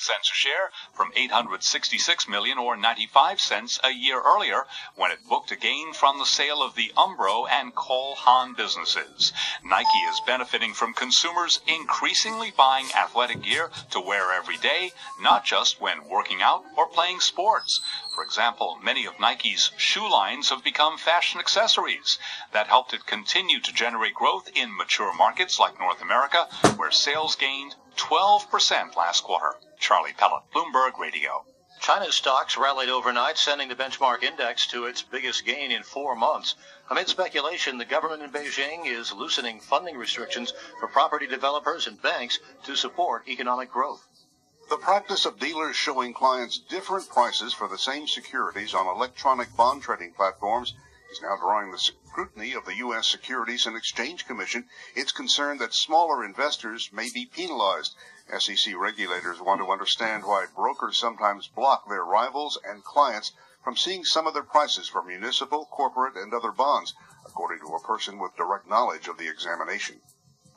[0.00, 5.52] cents a share from 866 million or 95 cents a year earlier when it booked
[5.52, 9.32] a gain from the sale of the Umbro and Haan businesses.
[9.62, 15.80] Nike is benefiting from consumers increasingly buying athletic gear to wear every day, not just
[15.80, 17.80] when working out or playing sports.
[18.14, 22.18] For example, many of Nike's shoe lines have become fashion accessories.
[22.52, 27.36] That helped it continue to generate growth in mature markets like North America, where sales
[27.36, 29.56] gained 12% last quarter.
[29.90, 31.44] Charlie Pellet, Bloomberg Radio.
[31.80, 36.54] China's stocks rallied overnight, sending the benchmark index to its biggest gain in four months.
[36.88, 42.38] Amid speculation, the government in Beijing is loosening funding restrictions for property developers and banks
[42.66, 44.06] to support economic growth.
[44.68, 49.82] The practice of dealers showing clients different prices for the same securities on electronic bond
[49.82, 50.72] trading platforms
[51.10, 53.08] is now drawing the scrutiny of the U.S.
[53.08, 54.68] Securities and Exchange Commission.
[54.94, 57.96] It's concerned that smaller investors may be penalized.
[58.38, 63.32] SEC regulators want to understand why brokers sometimes block their rivals and clients
[63.64, 66.94] from seeing some of their prices for municipal, corporate, and other bonds,
[67.26, 70.00] according to a person with direct knowledge of the examination.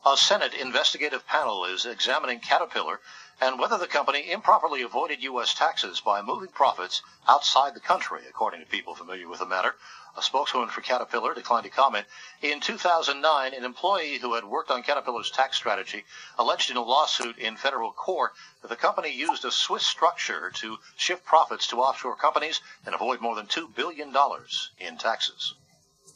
[0.06, 3.00] A Senate investigative panel is examining Caterpillar
[3.40, 5.54] and whether the company improperly avoided U.S.
[5.54, 9.78] taxes by moving profits outside the country, according to people familiar with the matter.
[10.18, 12.06] A spokeswoman for Caterpillar declined to comment.
[12.42, 16.04] In 2009, an employee who had worked on Caterpillar's tax strategy
[16.38, 20.80] alleged in a lawsuit in federal court that the company used a Swiss structure to
[20.98, 24.14] shift profits to offshore companies and avoid more than $2 billion
[24.80, 25.56] in taxes.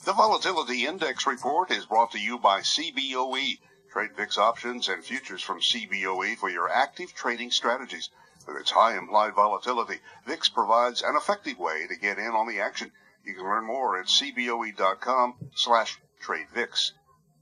[0.03, 3.59] The Volatility Index report is brought to you by CBOE.
[3.97, 8.11] Trade VIX options and futures from CBOE for your active trading strategies.
[8.45, 12.59] With its high implied volatility, VIX provides an effective way to get in on the
[12.59, 12.91] action.
[13.23, 16.91] You can learn more at cboe.com slash tradevix.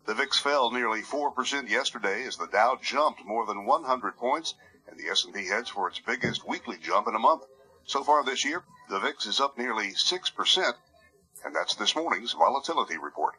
[0.06, 4.54] The VIX fell nearly 4% yesterday as the Dow jumped more than 100 points
[4.88, 7.44] and the S&P heads for its biggest weekly jump in a month.
[7.84, 10.74] So far this year, the VIX is up nearly 6%,
[11.44, 13.35] and that's this morning's volatility report.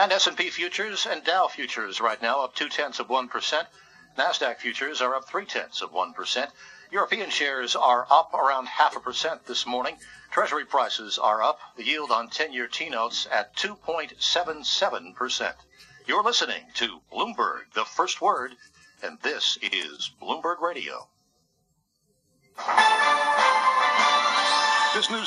[0.00, 3.66] And S&P futures and Dow futures right now up two tenths of one percent.
[4.16, 6.52] Nasdaq futures are up three tenths of one percent.
[6.92, 9.98] European shares are up around half a percent this morning.
[10.30, 11.58] Treasury prices are up.
[11.76, 15.56] The yield on 10-year T-notes at 2.77 percent.
[16.06, 18.54] You're listening to Bloomberg, the first word,
[19.02, 21.08] and this is Bloomberg Radio.
[24.94, 25.26] This news